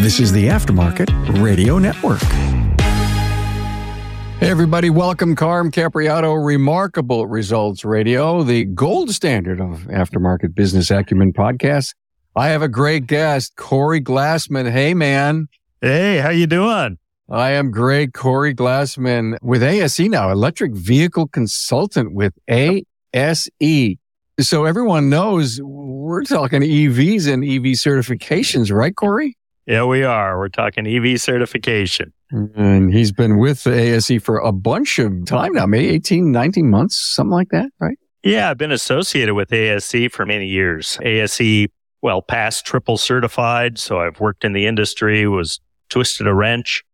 [0.00, 2.22] This is the Aftermarket Radio Network.
[4.40, 11.34] Hey everybody, welcome Carm Capriotto, Remarkable Results Radio, the gold standard of aftermarket business acumen
[11.34, 11.94] podcasts.
[12.34, 14.70] I have a great guest, Corey Glassman.
[14.70, 15.48] Hey man.
[15.82, 16.96] Hey, how you doing?
[17.28, 23.99] I am great, Corey Glassman with ASE now, electric vehicle consultant with ASE.
[24.40, 29.36] So everyone knows we're talking EVs and EV certifications, right, Corey?
[29.66, 30.38] Yeah, we are.
[30.38, 32.12] We're talking EV certification.
[32.30, 36.70] And he's been with the ASE for a bunch of time now, maybe 18, 19
[36.70, 37.98] months, something like that, right?
[38.22, 40.98] Yeah, I've been associated with ASE for many years.
[41.02, 41.66] ASE,
[42.02, 43.78] well, past triple certified.
[43.78, 46.84] So I've worked in the industry, was twisted a wrench.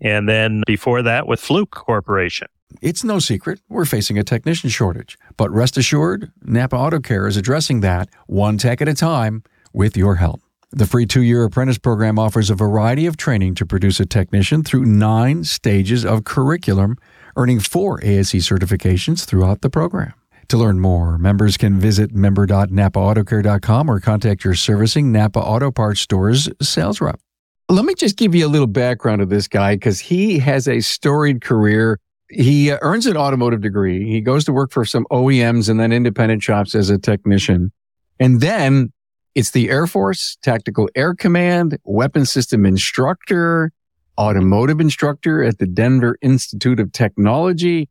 [0.00, 2.48] And then before that with Fluke Corporation.
[2.82, 7.36] It's no secret we're facing a technician shortage, but rest assured, Napa Auto Care is
[7.36, 10.40] addressing that one tech at a time with your help.
[10.70, 14.62] The free two year apprentice program offers a variety of training to produce a technician
[14.62, 16.96] through nine stages of curriculum,
[17.36, 20.12] earning four ASE certifications throughout the program.
[20.48, 26.48] To learn more, members can visit member.napaautocare.com or contact your servicing Napa Auto Parts Stores
[26.60, 27.20] sales rep.
[27.68, 30.80] Let me just give you a little background of this guy because he has a
[30.80, 31.98] storied career.
[32.30, 34.08] He uh, earns an automotive degree.
[34.08, 37.72] He goes to work for some OEMs and then independent shops as a technician.
[38.20, 38.92] And then
[39.34, 43.72] it's the Air Force, Tactical Air Command, Weapon System Instructor,
[44.16, 47.88] Automotive Instructor at the Denver Institute of Technology.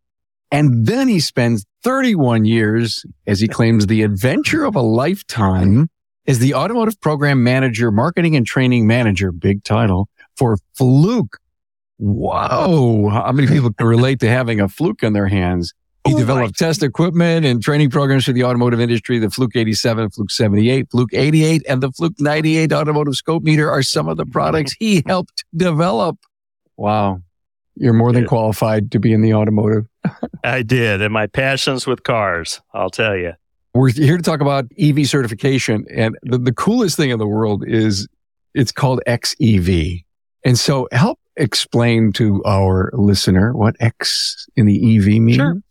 [0.51, 5.89] And then he spends 31 years, as he claims, the adventure of a lifetime
[6.27, 11.39] as the Automotive Program Manager, Marketing and Training Manager, big title, for Fluke.
[11.97, 13.09] Whoa.
[13.09, 15.73] How many people can relate to having a Fluke in their hands?
[16.05, 19.17] He oh developed test equipment and training programs for the automotive industry.
[19.17, 23.81] The Fluke 87, Fluke 78, Fluke 88, and the Fluke 98 automotive scope meter are
[23.81, 26.17] some of the products he helped develop.
[26.77, 27.21] Wow.
[27.75, 29.87] You're more than qualified to be in the automotive.
[30.43, 31.01] I did.
[31.01, 33.33] And my passions with cars, I'll tell you.
[33.75, 35.85] We're here to talk about EV certification.
[35.93, 38.07] And the, the coolest thing in the world is
[38.53, 40.03] it's called XEV.
[40.43, 45.35] And so help explain to our listener what X in the EV means.
[45.35, 45.61] Sure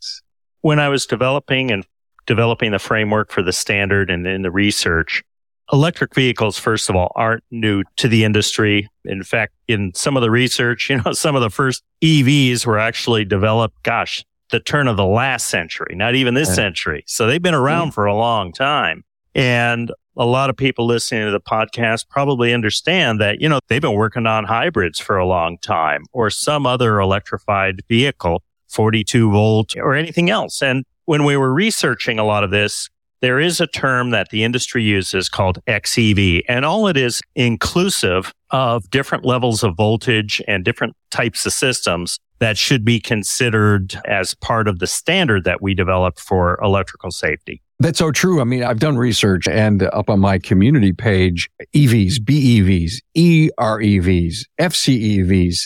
[0.64, 1.84] when I was developing and
[2.24, 5.22] developing the framework for the standard and in the research,
[5.70, 8.88] electric vehicles, first of all, aren't new to the industry.
[9.04, 12.78] In fact, in some of the research, you know, some of the first EVs were
[12.78, 17.02] actually developed, gosh, the turn of the last century, not even this century.
[17.08, 17.94] So they've been around mm.
[17.94, 19.02] for a long time.
[19.34, 23.82] And a lot of people listening to the podcast probably understand that, you know, they've
[23.82, 29.74] been working on hybrids for a long time or some other electrified vehicle 42 volt
[29.76, 30.62] or anything else.
[30.62, 32.88] And when we were researching a lot of this,
[33.22, 38.32] there is a term that the industry uses called XEV, and all it is inclusive
[38.50, 44.34] of different levels of voltage and different types of systems that should be considered as
[44.34, 47.62] part of the standard that we develop for electrical safety.
[47.80, 48.40] That's so true.
[48.40, 55.58] I mean, I've done research and up on my community page, EVs, BEVs, EREVs, FCEVs,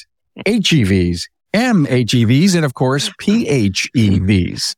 [0.46, 1.22] HEVs,
[1.54, 4.74] MHEVs and of course PHEVs.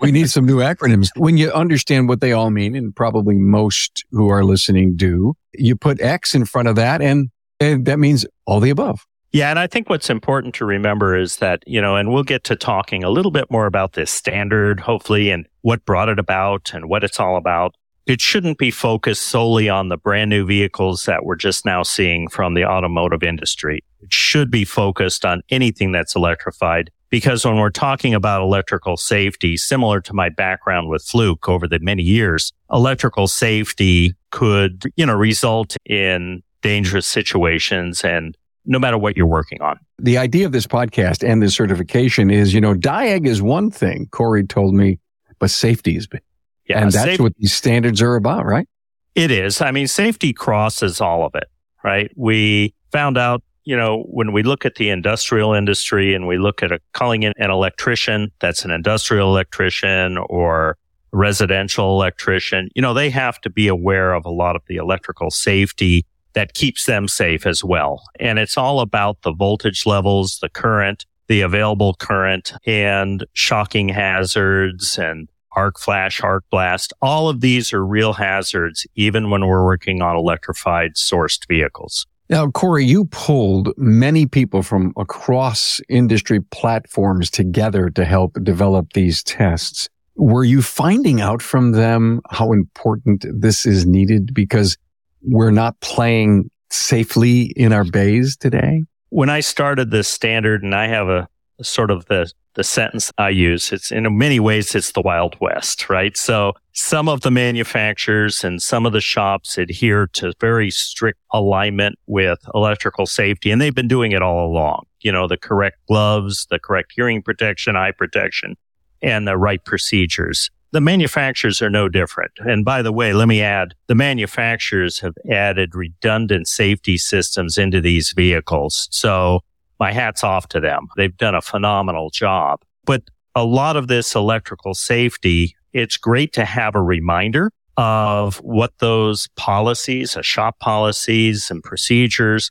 [0.00, 1.08] We need some new acronyms.
[1.16, 5.76] When you understand what they all mean, and probably most who are listening do, you
[5.76, 7.28] put X in front of that and,
[7.58, 9.06] and that means all the above.
[9.32, 9.50] Yeah.
[9.50, 12.56] And I think what's important to remember is that, you know, and we'll get to
[12.56, 16.88] talking a little bit more about this standard, hopefully, and what brought it about and
[16.88, 17.74] what it's all about
[18.10, 22.28] it shouldn't be focused solely on the brand new vehicles that we're just now seeing
[22.28, 23.84] from the automotive industry.
[24.00, 29.56] It should be focused on anything that's electrified because when we're talking about electrical safety,
[29.56, 35.14] similar to my background with Fluke over the many years, electrical safety could, you know,
[35.14, 38.36] result in dangerous situations and
[38.70, 39.78] no matter what you're working on.
[39.98, 44.06] The idea of this podcast and this certification is, you know, DIAG is one thing,
[44.12, 45.00] Corey told me,
[45.40, 46.22] but safety is big.
[46.68, 48.68] Yeah, and that's what these standards are about, right?
[49.16, 49.60] It is.
[49.60, 51.48] I mean, safety crosses all of it,
[51.82, 52.12] right?
[52.14, 56.62] We found out, you know, when we look at the industrial industry and we look
[56.62, 60.78] at a, calling in an electrician, that's an industrial electrician or
[61.10, 65.28] residential electrician, you know, they have to be aware of a lot of the electrical
[65.28, 68.02] safety that keeps them safe as well.
[68.18, 74.98] And it's all about the voltage levels, the current, the available current and shocking hazards
[74.98, 76.92] and arc flash, arc blast.
[77.02, 82.06] All of these are real hazards, even when we're working on electrified sourced vehicles.
[82.28, 89.24] Now, Corey, you pulled many people from across industry platforms together to help develop these
[89.24, 89.88] tests.
[90.14, 94.32] Were you finding out from them how important this is needed?
[94.32, 94.76] Because
[95.22, 98.84] we're not playing safely in our bays today?
[99.10, 101.28] When I started this standard, and I have a,
[101.58, 103.72] a sort of the the sentence I use.
[103.72, 106.16] It's in many ways, it's the Wild West, right?
[106.16, 111.98] So some of the manufacturers and some of the shops adhere to very strict alignment
[112.06, 114.86] with electrical safety, and they've been doing it all along.
[115.00, 118.56] You know, the correct gloves, the correct hearing protection, eye protection,
[119.02, 120.50] and the right procedures.
[120.72, 122.32] The manufacturers are no different.
[122.38, 127.80] And by the way, let me add, the manufacturers have added redundant safety systems into
[127.80, 128.88] these vehicles.
[128.92, 129.40] So
[129.80, 130.88] my hat's off to them.
[130.96, 132.60] They've done a phenomenal job.
[132.84, 133.02] But
[133.34, 139.28] a lot of this electrical safety, it's great to have a reminder of what those
[139.36, 142.50] policies, uh, shop policies and procedures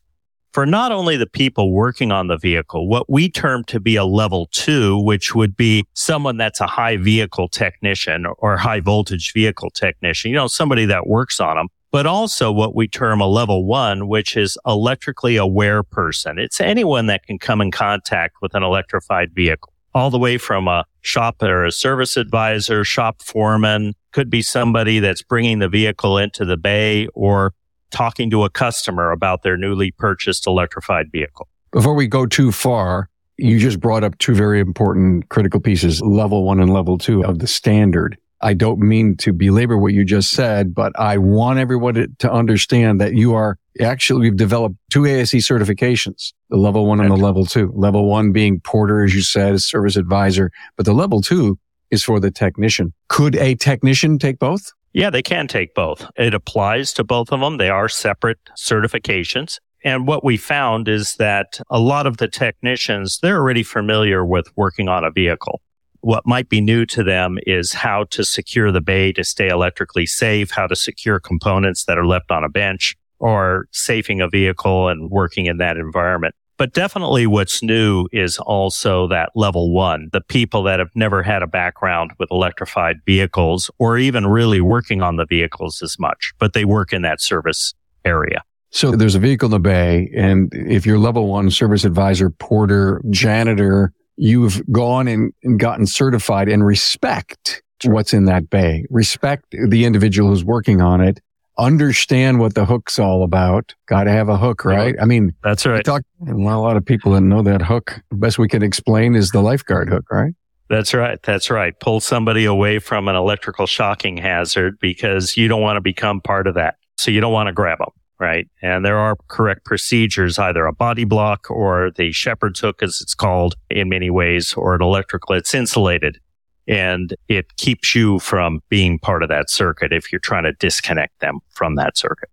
[0.52, 4.06] for not only the people working on the vehicle, what we term to be a
[4.06, 9.70] level two, which would be someone that's a high vehicle technician or high voltage vehicle
[9.72, 13.66] technician, you know, somebody that works on them but also what we term a level
[13.66, 16.38] one, which is electrically aware person.
[16.38, 20.68] It's anyone that can come in contact with an electrified vehicle, all the way from
[20.68, 26.18] a shop or a service advisor, shop foreman, could be somebody that's bringing the vehicle
[26.18, 27.54] into the bay or
[27.92, 31.48] talking to a customer about their newly purchased electrified vehicle.
[31.72, 36.44] Before we go too far, you just brought up two very important critical pieces, level
[36.44, 38.18] one and level two of the standard.
[38.42, 43.02] I don't mean to belabor what you just said, but I want everyone to understand
[43.02, 47.46] that you are actually, we've developed two ASE certifications, the level one and the level
[47.46, 47.72] two.
[47.76, 51.60] Level one being porter, as you said, service advisor, but the level two
[51.92, 52.94] is for the technician.
[53.10, 54.72] Could a technician take both?
[54.94, 56.06] Yeah, they can take both.
[56.18, 57.58] It applies to both of them.
[57.58, 59.60] They are separate certifications.
[59.84, 64.48] And what we found is that a lot of the technicians, they're already familiar with
[64.58, 65.62] working on a vehicle.
[66.02, 70.06] What might be new to them is how to secure the bay to stay electrically
[70.06, 74.88] safe, how to secure components that are left on a bench or safing a vehicle
[74.88, 76.36] and working in that environment.
[76.60, 81.42] But definitely what's new is also that level one, the people that have never had
[81.42, 86.52] a background with electrified vehicles or even really working on the vehicles as much, but
[86.52, 87.74] they work in that service
[88.04, 88.44] area.
[88.72, 93.02] So there's a vehicle in the bay and if you're level one service advisor, porter,
[93.10, 98.86] janitor, you've gone and, gotten certified and respect what's in that bay.
[98.90, 101.22] Respect the individual who's working on it.
[101.60, 103.76] Understand what the hook's all about.
[103.88, 104.96] Got to have a hook, right?
[105.00, 105.84] I mean, that's right.
[105.84, 108.00] Talk, well, a lot of people that know that hook.
[108.10, 110.34] The best we can explain is the lifeguard hook, right?
[110.70, 111.22] That's right.
[111.22, 111.78] That's right.
[111.80, 116.48] Pull somebody away from an electrical shocking hazard because you don't want to become part
[116.48, 116.76] of that.
[116.98, 117.90] So you don't want to grab them
[118.20, 118.48] right?
[118.62, 123.16] And there are correct procedures, either a body block or the shepherd's hook, as it's
[123.16, 125.36] called in many ways, or an electrical.
[125.36, 126.20] It's insulated
[126.68, 131.20] and it keeps you from being part of that circuit if you're trying to disconnect
[131.20, 132.30] them from that circuit.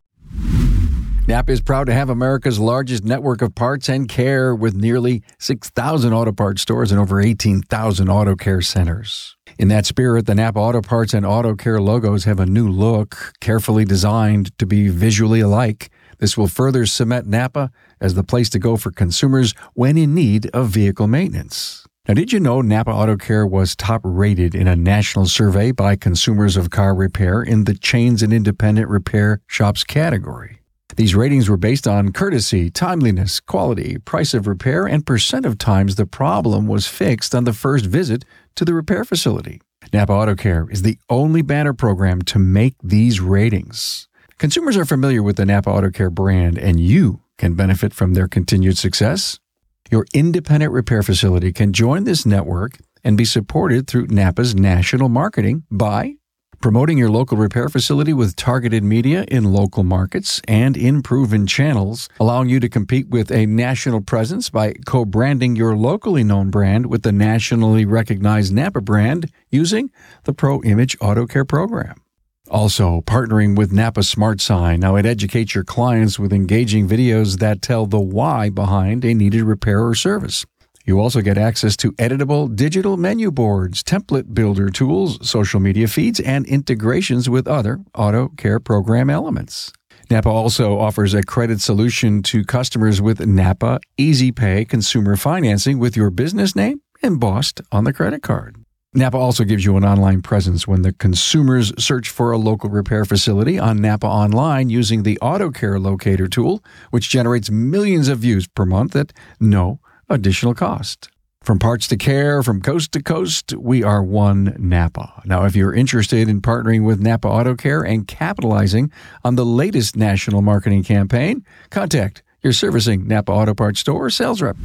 [1.28, 6.12] Napa is proud to have America's largest network of parts and care with nearly 6,000
[6.12, 9.36] auto parts stores and over 18,000 auto care centers.
[9.58, 13.32] In that spirit, the Napa Auto Parts and Auto Care logos have a new look,
[13.40, 15.90] carefully designed to be visually alike.
[16.18, 20.48] This will further cement Napa as the place to go for consumers when in need
[20.52, 21.85] of vehicle maintenance.
[22.08, 25.96] Now, did you know Napa Auto Care was top rated in a national survey by
[25.96, 30.60] consumers of car repair in the chains and independent repair shops category?
[30.94, 35.96] These ratings were based on courtesy, timeliness, quality, price of repair, and percent of times
[35.96, 39.60] the problem was fixed on the first visit to the repair facility.
[39.92, 44.06] Napa Auto Care is the only banner program to make these ratings.
[44.38, 48.28] Consumers are familiar with the Napa Auto Care brand, and you can benefit from their
[48.28, 49.40] continued success.
[49.90, 55.62] Your independent repair facility can join this network and be supported through Napa's national marketing
[55.70, 56.14] by
[56.60, 62.08] promoting your local repair facility with targeted media in local markets and in proven channels,
[62.18, 66.86] allowing you to compete with a national presence by co branding your locally known brand
[66.86, 69.90] with the nationally recognized Napa brand using
[70.24, 72.02] the Pro Image Auto Care program.
[72.48, 74.80] Also, partnering with Napa Smart Sign.
[74.80, 79.42] Now, it educates your clients with engaging videos that tell the why behind a needed
[79.42, 80.44] repair or service.
[80.84, 86.20] You also get access to editable digital menu boards, template builder tools, social media feeds,
[86.20, 89.72] and integrations with other auto care program elements.
[90.08, 95.96] Napa also offers a credit solution to customers with Napa Easy Pay consumer financing with
[95.96, 98.65] your business name embossed on the credit card.
[98.96, 103.04] Napa also gives you an online presence when the consumers search for a local repair
[103.04, 108.46] facility on Napa Online using the Auto Care Locator tool, which generates millions of views
[108.48, 111.10] per month at no additional cost.
[111.42, 115.20] From parts to care, from coast to coast, we are one Napa.
[115.26, 118.90] Now, if you're interested in partnering with Napa Auto Care and capitalizing
[119.22, 124.56] on the latest national marketing campaign, contact your servicing Napa Auto Parts store sales rep.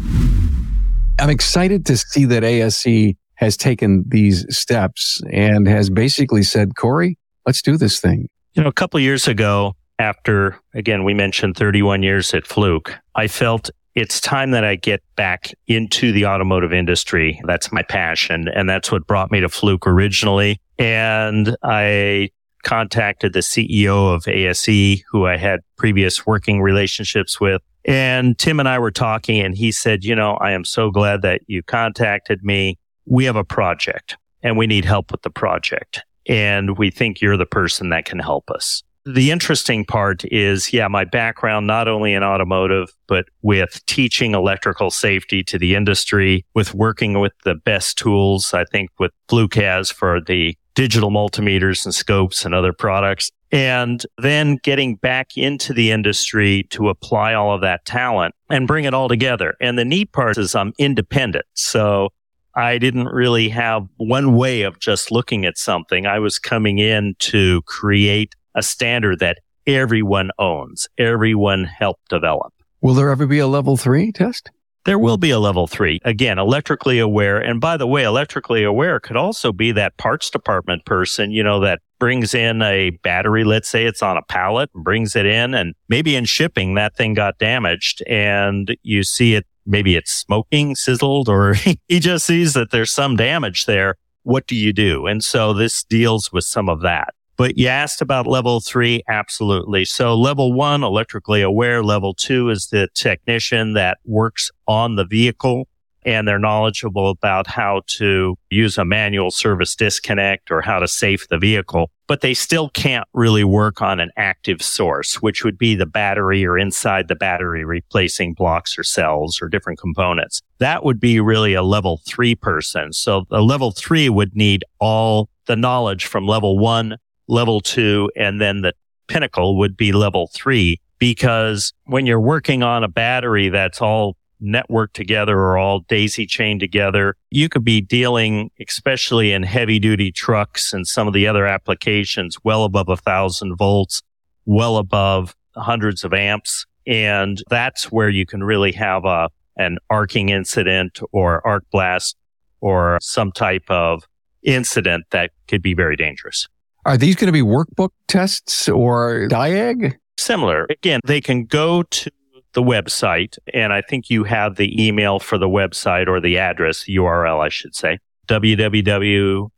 [1.20, 7.18] I'm excited to see that ASE has taken these steps and has basically said, Corey,
[7.46, 8.30] let's do this thing.
[8.54, 13.28] You know, a couple years ago, after, again, we mentioned 31 years at Fluke, I
[13.28, 17.42] felt it's time that I get back into the automotive industry.
[17.46, 18.48] That's my passion.
[18.48, 20.62] And that's what brought me to Fluke originally.
[20.78, 22.30] And I
[22.64, 27.62] contacted the CEO of ASE, who I had previous working relationships with.
[27.86, 31.24] And Tim and I were talking and he said, you know, I am so glad
[31.24, 32.78] that you contacted me.
[33.06, 36.04] We have a project and we need help with the project.
[36.28, 38.84] And we think you're the person that can help us.
[39.06, 44.92] The interesting part is, yeah, my background, not only in automotive, but with teaching electrical
[44.92, 49.90] safety to the industry, with working with the best tools, I think with Fluke has
[49.90, 53.32] for the digital multimeters and scopes and other products.
[53.52, 58.86] And then getting back into the industry to apply all of that talent and bring
[58.86, 59.56] it all together.
[59.60, 61.46] And the neat part is I'm independent.
[61.56, 62.10] So
[62.56, 66.06] I didn't really have one way of just looking at something.
[66.06, 72.54] I was coming in to create a standard that everyone owns, everyone helped develop.
[72.82, 74.50] Will there ever be a level three test?
[74.84, 76.00] There will be a level three.
[76.04, 77.38] Again, electrically aware.
[77.38, 81.60] And by the way, electrically aware could also be that parts department person, you know,
[81.60, 83.44] that brings in a battery.
[83.44, 86.96] Let's say it's on a pallet and brings it in and maybe in shipping that
[86.96, 89.46] thing got damaged and you see it.
[89.66, 91.54] Maybe it's smoking, sizzled, or
[91.88, 93.96] he just sees that there's some damage there.
[94.24, 95.08] What do you do?
[95.08, 97.14] And so this deals with some of that.
[97.38, 99.02] But you asked about level three.
[99.08, 99.86] Absolutely.
[99.86, 101.84] So level one, electrically aware.
[101.84, 105.68] Level two is the technician that works on the vehicle
[106.06, 111.28] and they're knowledgeable about how to use a manual service disconnect or how to safe
[111.30, 115.76] the vehicle, but they still can't really work on an active source, which would be
[115.76, 120.42] the battery or inside the battery replacing blocks or cells or different components.
[120.60, 122.94] That would be really a level three person.
[122.94, 128.42] So a level three would need all the knowledge from level one level two, and
[128.42, 128.74] then the
[129.08, 130.80] pinnacle would be level three.
[131.00, 136.60] Because when you're working on a battery that's all networked together or all daisy chained
[136.60, 141.46] together, you could be dealing, especially in heavy duty trucks and some of the other
[141.46, 144.02] applications, well above a thousand volts,
[144.46, 146.66] well above hundreds of amps.
[146.88, 152.18] And that's where you can really have a, an arcing incident or arc blast
[152.62, 154.04] or some type of
[154.44, 156.48] incident that could be very dangerous.
[156.86, 159.98] Are these going to be workbook tests or DIAG?
[160.18, 160.68] Similar.
[160.70, 162.12] Again, they can go to
[162.54, 166.86] the website, and I think you have the email for the website or the address,
[166.88, 169.52] URL, I should say, www.ase.com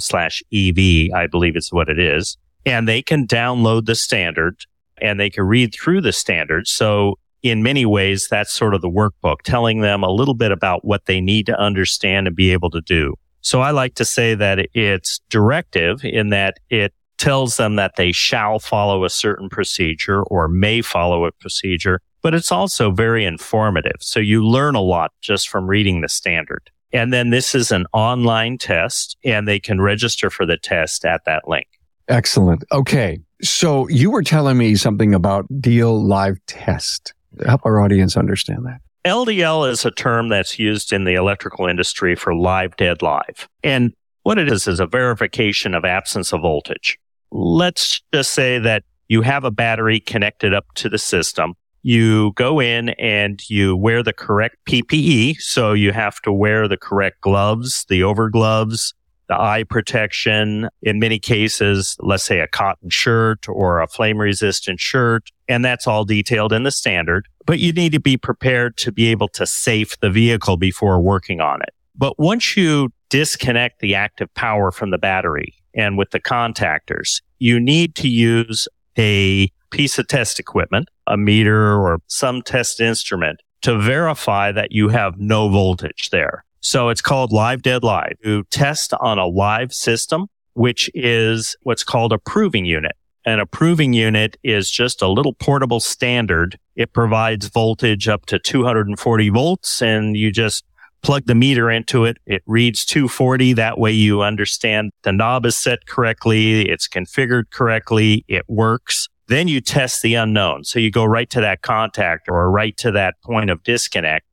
[0.00, 0.78] slash EV,
[1.14, 2.36] I believe is what it is.
[2.66, 4.56] And they can download the standard
[5.00, 6.66] and they can read through the standard.
[6.66, 10.84] So in many ways, that's sort of the workbook, telling them a little bit about
[10.84, 13.14] what they need to understand and be able to do.
[13.40, 18.12] So I like to say that it's directive in that it tells them that they
[18.12, 23.96] shall follow a certain procedure or may follow a procedure, but it's also very informative.
[24.00, 26.70] So you learn a lot just from reading the standard.
[26.92, 31.24] And then this is an online test and they can register for the test at
[31.26, 31.66] that link.
[32.08, 32.64] Excellent.
[32.72, 33.20] Okay.
[33.42, 37.12] So you were telling me something about deal live test.
[37.44, 38.80] Help our audience understand that.
[39.04, 43.48] LDL is a term that's used in the electrical industry for live dead live.
[43.62, 46.98] And what it is is a verification of absence of voltage.
[47.32, 51.54] Let's just say that you have a battery connected up to the system.
[51.82, 55.36] You go in and you wear the correct PPE.
[55.40, 58.94] So you have to wear the correct gloves, the over gloves,
[59.28, 60.68] the eye protection.
[60.82, 65.30] In many cases, let's say a cotton shirt or a flame resistant shirt.
[65.48, 69.08] And that's all detailed in the standard but you need to be prepared to be
[69.08, 71.74] able to safe the vehicle before working on it.
[71.96, 77.60] But once you disconnect the active power from the battery and with the contactors, you
[77.60, 83.78] need to use a piece of test equipment, a meter or some test instrument to
[83.78, 86.44] verify that you have no voltage there.
[86.60, 88.16] So it's called live dead live.
[88.22, 92.92] You test on a live system, which is what's called a proving unit.
[93.26, 96.58] An approving unit is just a little portable standard.
[96.74, 100.64] It provides voltage up to 240 volts and you just
[101.02, 102.18] plug the meter into it.
[102.26, 103.54] It reads 240.
[103.54, 106.68] That way you understand the knob is set correctly.
[106.68, 108.24] It's configured correctly.
[108.28, 109.08] It works.
[109.28, 110.64] Then you test the unknown.
[110.64, 114.26] So you go right to that contact or right to that point of disconnect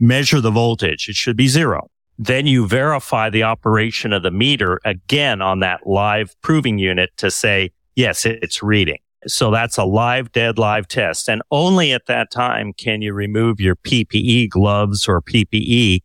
[0.00, 1.08] measure the voltage.
[1.08, 1.88] It should be zero.
[2.18, 7.30] Then you verify the operation of the meter again on that live proving unit to
[7.30, 8.98] say, yes, it's reading.
[9.26, 11.28] So that's a live, dead live test.
[11.28, 16.00] And only at that time can you remove your PPE gloves or PPE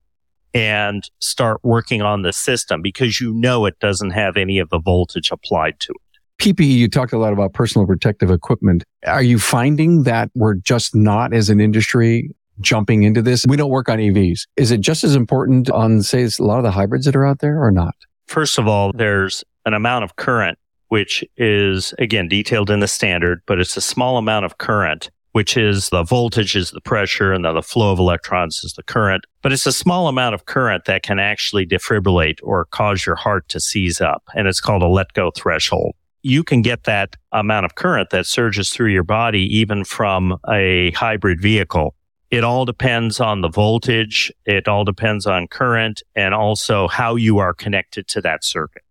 [0.53, 4.79] and start working on the system because you know it doesn't have any of the
[4.79, 6.19] voltage applied to it.
[6.39, 8.83] PPE, you talked a lot about personal protective equipment.
[9.05, 13.45] Are you finding that we're just not as an industry jumping into this?
[13.47, 14.47] We don't work on EVs.
[14.55, 17.39] Is it just as important on, say, a lot of the hybrids that are out
[17.39, 17.93] there or not?
[18.27, 20.57] First of all, there's an amount of current,
[20.89, 25.57] which is again detailed in the standard, but it's a small amount of current, which
[25.57, 29.25] is the voltage is the pressure and the flow of electrons is the current.
[29.41, 33.47] But it's a small amount of current that can actually defibrillate or cause your heart
[33.49, 34.23] to seize up.
[34.35, 38.25] And it's called a let go threshold you can get that amount of current that
[38.25, 41.95] surges through your body even from a hybrid vehicle.
[42.29, 44.31] It all depends on the voltage.
[44.45, 48.83] It all depends on current and also how you are connected to that circuit.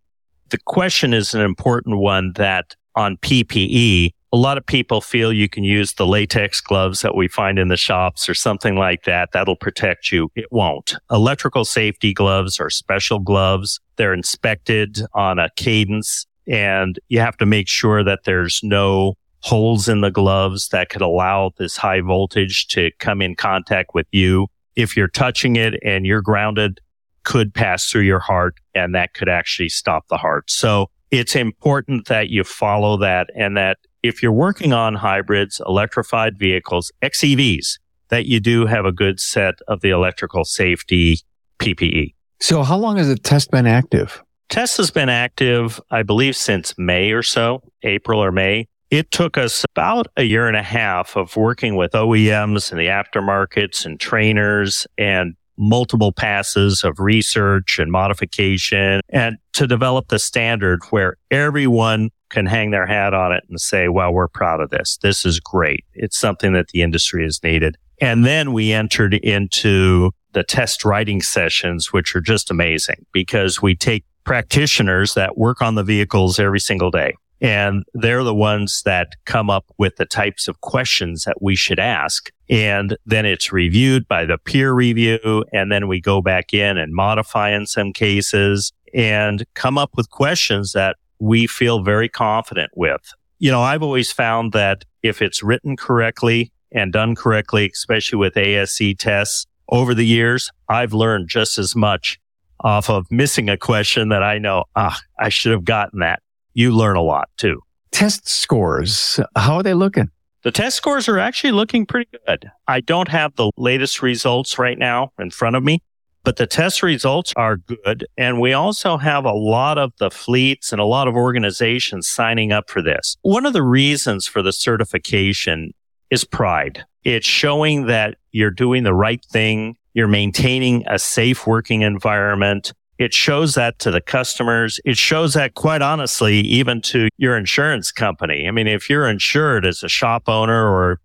[0.51, 5.49] The question is an important one that on PPE, a lot of people feel you
[5.49, 9.31] can use the latex gloves that we find in the shops or something like that.
[9.33, 10.31] That'll protect you.
[10.35, 10.95] It won't.
[11.11, 13.81] Electrical safety gloves are special gloves.
[13.97, 19.89] They're inspected on a cadence and you have to make sure that there's no holes
[19.89, 24.49] in the gloves that could allow this high voltage to come in contact with you.
[24.75, 26.81] If you're touching it and you're grounded,
[27.29, 30.51] could pass through your heart and that could actually stop the heart.
[30.51, 36.39] So it's important that you follow that and that if you're working on hybrids, electrified
[36.39, 41.19] vehicles, XEVs, that you do have a good set of the electrical safety
[41.59, 42.15] PPE.
[42.41, 44.23] So how long has the test been active?
[44.49, 48.69] Test has been active, I believe, since May or so, April or May.
[48.91, 52.87] It took us about a year and a half of working with OEMs and the
[52.87, 60.81] aftermarkets and trainers and multiple passes of research and modification and to develop the standard
[60.91, 64.99] where everyone can hang their hat on it and say, well, we're proud of this.
[65.03, 65.85] This is great.
[65.95, 67.77] It's something that the industry has needed.
[68.01, 73.75] And then we entered into the test writing sessions, which are just amazing because we
[73.75, 77.15] take practitioners that work on the vehicles every single day.
[77.41, 81.79] And they're the ones that come up with the types of questions that we should
[81.79, 82.31] ask.
[82.51, 85.45] And then it's reviewed by the peer review.
[85.53, 90.11] And then we go back in and modify in some cases and come up with
[90.11, 93.13] questions that we feel very confident with.
[93.39, 98.37] You know, I've always found that if it's written correctly and done correctly, especially with
[98.37, 102.19] ASE tests over the years, I've learned just as much
[102.61, 106.23] off of missing a question that I know, ah, I should have gotten that.
[106.55, 107.61] You learn a lot too.
[107.93, 110.11] Test scores, how are they looking?
[110.43, 112.51] The test scores are actually looking pretty good.
[112.67, 115.83] I don't have the latest results right now in front of me,
[116.23, 118.07] but the test results are good.
[118.17, 122.53] And we also have a lot of the fleets and a lot of organizations signing
[122.53, 123.17] up for this.
[123.23, 125.75] One of the reasons for the certification
[126.11, 126.85] is pride.
[127.05, 132.73] It's showing that you're doing the right thing you're maintaining a safe working environment.
[132.99, 134.81] It shows that to the customers.
[134.85, 138.47] It shows that quite honestly, even to your insurance company.
[138.49, 141.01] I mean, if you're insured as a shop owner or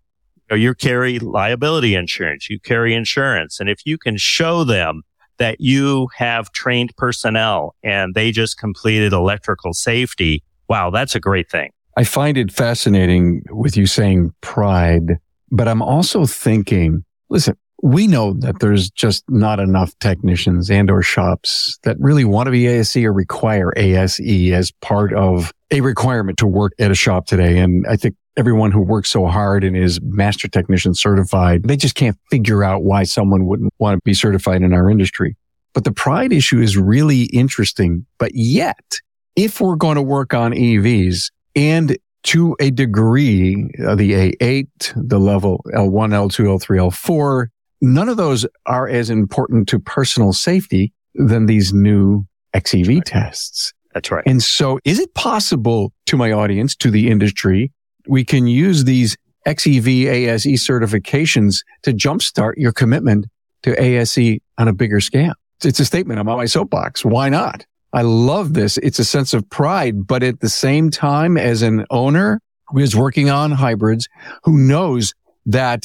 [0.50, 3.60] you, know, you carry liability insurance, you carry insurance.
[3.60, 5.02] And if you can show them
[5.38, 11.50] that you have trained personnel and they just completed electrical safety, wow, that's a great
[11.50, 11.70] thing.
[11.96, 15.18] I find it fascinating with you saying pride,
[15.50, 21.02] but I'm also thinking, listen, we know that there's just not enough technicians and or
[21.02, 24.18] shops that really want to be ASE or require ASE
[24.52, 27.58] as part of a requirement to work at a shop today.
[27.58, 31.94] And I think everyone who works so hard and is master technician certified, they just
[31.94, 35.36] can't figure out why someone wouldn't want to be certified in our industry.
[35.74, 38.06] But the pride issue is really interesting.
[38.16, 38.98] But yet,
[39.36, 45.20] if we're going to work on EVs and to a degree, uh, the A8, the
[45.20, 47.48] level L1, L2, L3, L4,
[47.84, 53.04] none of those are as important to personal safety than these new XEV right.
[53.04, 53.72] tests.
[53.92, 54.24] That's right.
[54.26, 57.72] And so is it possible to my audience, to the industry,
[58.08, 59.16] we can use these
[59.46, 63.26] XEV ASE certifications to jumpstart your commitment
[63.62, 65.34] to ASE on a bigger scale?
[65.62, 66.18] It's a statement.
[66.18, 67.04] I'm on my soapbox.
[67.04, 67.64] Why not?
[67.92, 68.76] I love this.
[68.78, 72.96] It's a sense of pride, but at the same time, as an owner who is
[72.96, 74.08] working on hybrids,
[74.42, 75.14] who knows
[75.46, 75.84] that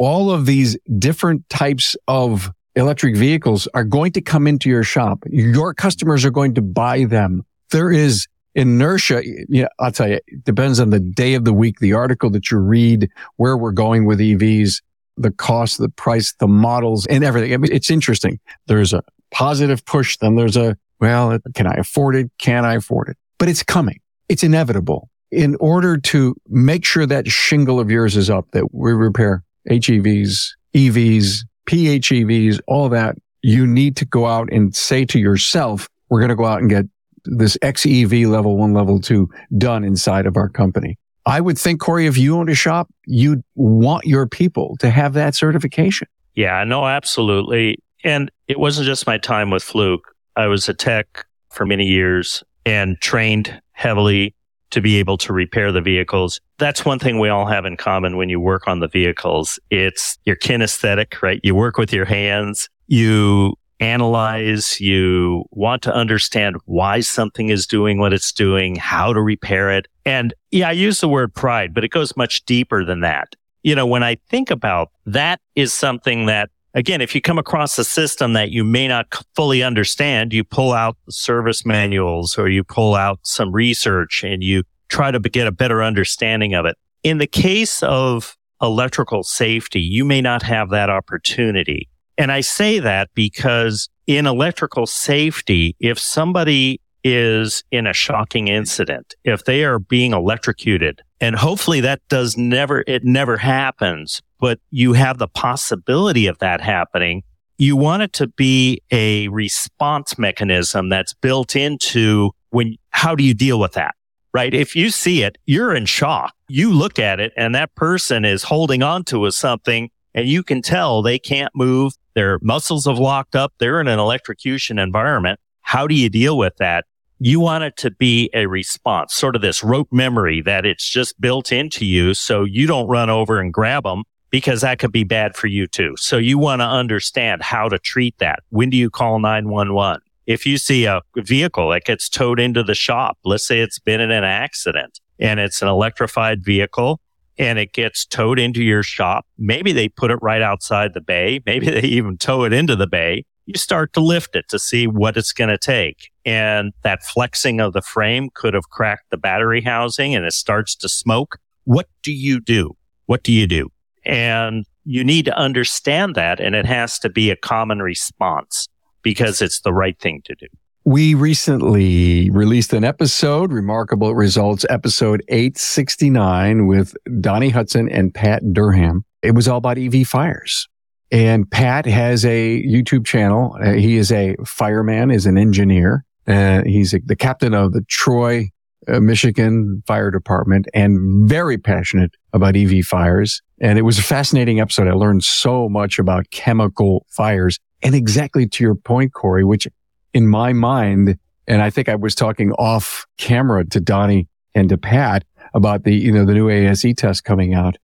[0.00, 5.22] all of these different types of electric vehicles are going to come into your shop.
[5.28, 7.42] Your customers are going to buy them.
[7.70, 9.22] There is inertia.
[9.50, 12.50] Yeah, I'll tell you, it depends on the day of the week, the article that
[12.50, 14.80] you read, where we're going with EVs.
[15.20, 17.52] the cost, the price, the models and everything.
[17.52, 18.40] I mean, it's interesting.
[18.66, 20.16] There's a positive push.
[20.16, 22.30] Then there's a, well, can I afford it?
[22.38, 23.16] Can I afford it?
[23.38, 24.00] But it's coming.
[24.28, 25.10] It's inevitable.
[25.30, 30.48] In order to make sure that shingle of yours is up, that we repair HEVs,
[30.74, 36.30] EVs, PHEVs, all that, you need to go out and say to yourself, we're going
[36.30, 36.86] to go out and get
[37.24, 40.98] this XEV level one, level two done inside of our company.
[41.26, 45.12] I would think, Corey, if you owned a shop, you'd want your people to have
[45.14, 46.08] that certification.
[46.34, 47.78] Yeah, no, absolutely.
[48.04, 50.14] And it wasn't just my time with Fluke.
[50.36, 54.34] I was a tech for many years and trained heavily
[54.70, 56.40] to be able to repair the vehicles.
[56.58, 59.58] That's one thing we all have in common when you work on the vehicles.
[59.70, 61.40] It's your kinesthetic, right?
[61.42, 62.68] You work with your hands.
[62.86, 69.20] You analyze, you want to understand why something is doing what it's doing, how to
[69.20, 69.88] repair it.
[70.04, 73.34] And yeah, I use the word pride, but it goes much deeper than that.
[73.62, 77.78] You know, when I think about that is something that again, if you come across
[77.78, 82.64] a system that you may not fully understand, you pull out service manuals or you
[82.64, 86.76] pull out some research and you try to get a better understanding of it.
[87.02, 91.88] In the case of electrical safety, you may not have that opportunity.
[92.18, 99.14] And I say that because in electrical safety, if somebody is in a shocking incident,
[99.24, 104.94] if they are being electrocuted, and hopefully that does never, it never happens, but you
[104.94, 107.22] have the possibility of that happening.
[107.58, 113.34] You want it to be a response mechanism that's built into when, how do you
[113.34, 113.94] deal with that?
[114.32, 114.54] Right?
[114.54, 116.34] If you see it, you're in shock.
[116.48, 120.62] You look at it and that person is holding on to something and you can
[120.62, 121.92] tell they can't move.
[122.14, 123.52] Their muscles have locked up.
[123.58, 125.40] They're in an electrocution environment.
[125.62, 126.84] How do you deal with that?
[127.22, 131.20] you want it to be a response, sort of this rote memory that it's just
[131.20, 132.14] built into you.
[132.14, 135.66] So you don't run over and grab them because that could be bad for you
[135.66, 135.94] too.
[135.96, 138.40] So you want to understand how to treat that.
[138.50, 140.00] When do you call 911?
[140.26, 144.00] If you see a vehicle that gets towed into the shop, let's say it's been
[144.00, 147.00] in an accident and it's an electrified vehicle
[147.38, 149.26] and it gets towed into your shop.
[149.38, 151.40] Maybe they put it right outside the bay.
[151.46, 154.86] Maybe they even tow it into the bay you start to lift it to see
[154.86, 156.10] what it's going to take.
[156.24, 160.76] And that flexing of the frame could have cracked the battery housing and it starts
[160.76, 161.38] to smoke.
[161.64, 162.76] What do you do?
[163.06, 163.70] What do you do?
[164.04, 166.40] And you need to understand that.
[166.40, 168.68] And it has to be a common response
[169.02, 170.46] because it's the right thing to do.
[170.84, 179.04] We recently released an episode, Remarkable Results, episode 869 with Donnie Hudson and Pat Durham.
[179.22, 180.66] It was all about EV fires.
[181.12, 183.56] And Pat has a YouTube channel.
[183.62, 186.04] Uh, he is a fireman, is an engineer.
[186.26, 188.48] Uh, he's a, the captain of the Troy,
[188.88, 193.42] uh, Michigan Fire Department and very passionate about EV fires.
[193.60, 194.88] And it was a fascinating episode.
[194.88, 199.66] I learned so much about chemical fires and exactly to your point, Corey, which
[200.12, 204.78] in my mind, and I think I was talking off camera to Donnie and to
[204.78, 207.76] Pat about the, you know, the new ASE test coming out.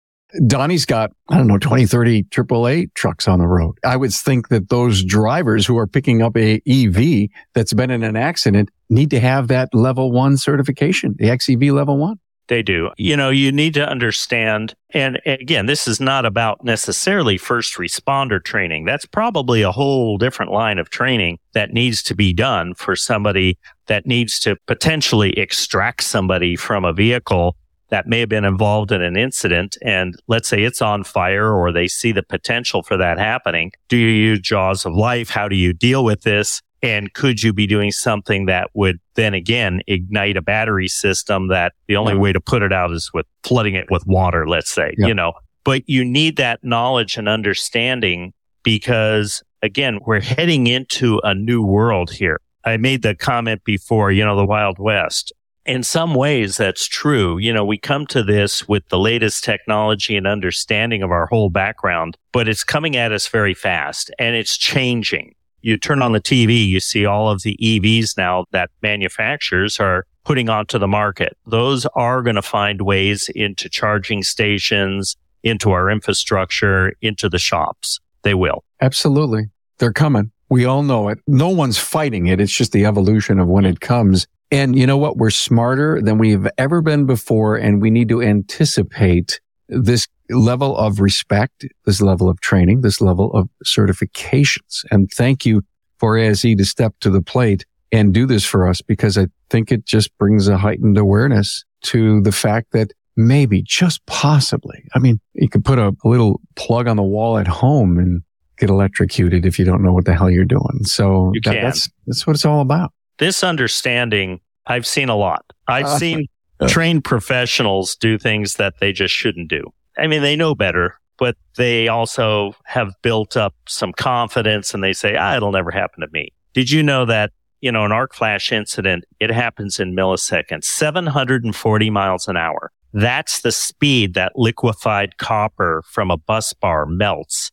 [0.46, 3.78] Donnie's got, I don't know, 20, 30 AAA trucks on the road.
[3.85, 8.02] I would think that those drivers who are picking up a EV that's been in
[8.02, 12.18] an accident need to have that level one certification, the XEV level one.
[12.48, 12.90] They do.
[12.98, 14.74] You know, you need to understand.
[14.90, 18.84] And again, this is not about necessarily first responder training.
[18.84, 23.58] That's probably a whole different line of training that needs to be done for somebody
[23.86, 27.56] that needs to potentially extract somebody from a vehicle
[27.88, 31.70] that may have been involved in an incident and let's say it's on fire or
[31.70, 33.70] they see the potential for that happening.
[33.88, 35.30] Do you use jaws of life?
[35.30, 36.60] How do you deal with this?
[36.84, 41.72] And could you be doing something that would then again ignite a battery system that
[41.88, 44.94] the only way to put it out is with flooding it with water, let's say,
[44.98, 45.32] you know,
[45.64, 52.10] but you need that knowledge and understanding because again, we're heading into a new world
[52.10, 52.38] here.
[52.64, 55.32] I made the comment before, you know, the Wild West
[55.64, 57.38] in some ways that's true.
[57.38, 61.48] You know, we come to this with the latest technology and understanding of our whole
[61.48, 65.34] background, but it's coming at us very fast and it's changing.
[65.64, 70.05] You turn on the TV, you see all of the EVs now that manufacturers are
[70.22, 71.38] putting onto the market.
[71.46, 77.98] Those are going to find ways into charging stations, into our infrastructure, into the shops.
[78.24, 78.62] They will.
[78.83, 79.44] Absolutely.
[79.79, 80.33] They're coming.
[80.50, 81.20] We all know it.
[81.27, 82.42] No one's fighting it.
[82.42, 84.27] It's just the evolution of when it comes.
[84.50, 85.16] And you know what?
[85.16, 87.57] We're smarter than we've ever been before.
[87.57, 93.33] And we need to anticipate this level of respect, this level of training, this level
[93.33, 94.85] of certifications.
[94.90, 95.62] And thank you
[95.98, 99.70] for ASE to step to the plate and do this for us because I think
[99.70, 104.85] it just brings a heightened awareness to the fact that maybe, just possibly.
[104.94, 108.22] I mean, you could put a, a little plug on the wall at home and
[108.59, 110.81] get electrocuted if you don't know what the hell you're doing.
[110.85, 112.92] So You that- that's that's what it's all about.
[113.18, 115.44] This understanding, I've seen a lot.
[115.68, 116.27] I've Uh, seen
[116.68, 119.72] trained professionals do things that they just shouldn't do.
[119.98, 124.92] I mean, they know better, but they also have built up some confidence and they
[124.92, 126.33] say, ah, it'll never happen to me.
[126.53, 131.90] Did you know that, you know, an arc flash incident, it happens in milliseconds, 740
[131.90, 132.70] miles an hour.
[132.92, 137.50] That's the speed that liquefied copper from a bus bar melts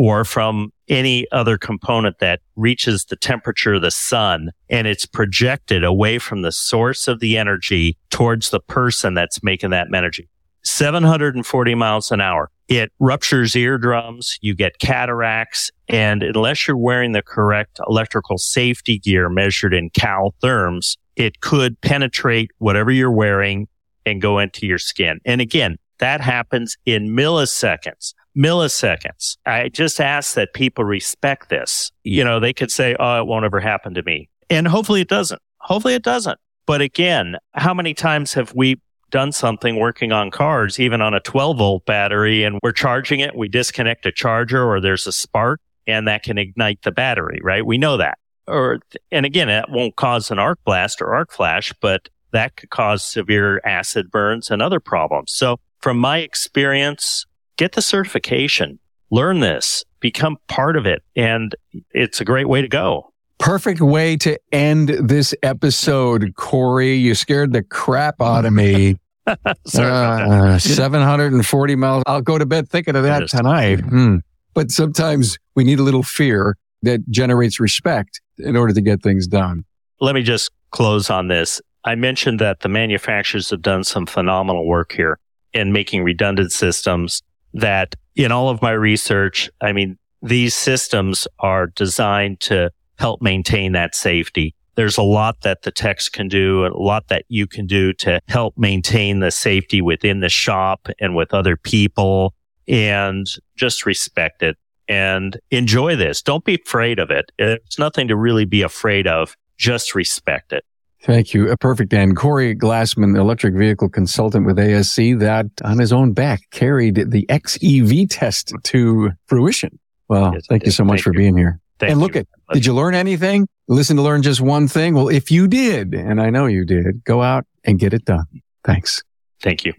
[0.00, 5.84] or from any other component that reaches the temperature of the sun and it's projected
[5.84, 10.26] away from the source of the energy towards the person that's making that energy.
[10.64, 12.50] 740 miles an hour.
[12.66, 14.38] It ruptures eardrums.
[14.40, 15.70] You get cataracts.
[15.86, 21.78] And unless you're wearing the correct electrical safety gear measured in cal therms, it could
[21.82, 23.68] penetrate whatever you're wearing
[24.06, 25.20] and go into your skin.
[25.26, 28.14] And again, that happens in milliseconds.
[28.36, 29.36] Milliseconds.
[29.46, 31.90] I just ask that people respect this.
[32.04, 34.28] You know, they could say, Oh, it won't ever happen to me.
[34.48, 35.40] And hopefully it doesn't.
[35.58, 36.38] Hopefully it doesn't.
[36.66, 41.20] But again, how many times have we done something working on cars, even on a
[41.20, 43.36] 12 volt battery and we're charging it.
[43.36, 47.66] We disconnect a charger or there's a spark and that can ignite the battery, right?
[47.66, 48.18] We know that.
[48.46, 52.70] Or, and again, that won't cause an arc blast or arc flash, but that could
[52.70, 55.32] cause severe acid burns and other problems.
[55.32, 57.26] So from my experience,
[57.60, 58.78] get the certification,
[59.10, 61.02] learn this, become part of it.
[61.14, 61.54] And
[61.90, 63.12] it's a great way to go.
[63.38, 66.94] Perfect way to end this episode, Corey.
[66.94, 68.96] You scared the crap out of me.
[69.66, 70.48] Sorry about that.
[70.54, 72.02] Uh, 740 miles.
[72.06, 73.80] I'll go to bed thinking of that tonight.
[73.80, 74.16] Hmm.
[74.54, 79.26] But sometimes we need a little fear that generates respect in order to get things
[79.26, 79.66] done.
[80.00, 81.60] let me just close on this.
[81.84, 85.18] I mentioned that the manufacturers have done some phenomenal work here
[85.52, 87.22] in making redundant systems
[87.54, 93.72] that in all of my research, I mean, these systems are designed to help maintain
[93.72, 94.54] that safety.
[94.74, 97.92] There's a lot that the techs can do and a lot that you can do
[97.94, 102.34] to help maintain the safety within the shop and with other people
[102.68, 104.56] and just respect it
[104.88, 106.22] and enjoy this.
[106.22, 107.32] Don't be afraid of it.
[107.38, 109.36] It's nothing to really be afraid of.
[109.56, 110.64] Just respect it.
[111.02, 111.50] Thank you.
[111.50, 112.16] A perfect end.
[112.16, 118.06] Corey Glassman, electric vehicle consultant with ASE, that on his own back carried the XEV
[118.10, 119.78] test to fruition.
[120.08, 121.18] Well, Yes, thank you so much thank for you.
[121.18, 121.58] being here.
[121.78, 122.20] Thank and look you.
[122.20, 123.48] at, did you learn anything?
[123.68, 124.94] Listen to learn just one thing?
[124.94, 128.26] Well, if you did, and I know you did, go out and get it done.
[128.64, 129.02] Thanks.
[129.42, 129.72] Thank you.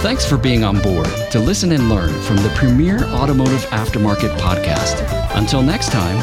[0.00, 5.04] Thanks for being on board to listen and learn from the premier automotive aftermarket podcast.
[5.36, 6.16] Until next time,